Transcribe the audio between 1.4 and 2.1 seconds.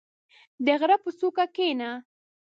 کښېنه.